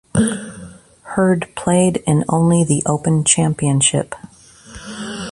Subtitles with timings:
[1.03, 4.15] Herd played in only The Open Championship.